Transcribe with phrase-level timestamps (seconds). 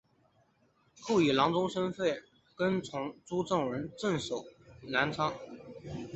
[0.99, 2.23] 后以郎中身份
[2.57, 4.43] 跟从朱文正镇守
[4.81, 5.31] 南昌。